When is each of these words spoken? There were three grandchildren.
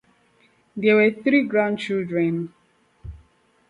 There 0.75 0.95
were 0.95 1.11
three 1.11 1.43
grandchildren. 1.43 2.51